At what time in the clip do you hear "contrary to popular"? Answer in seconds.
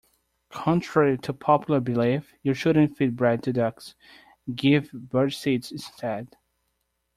0.49-1.79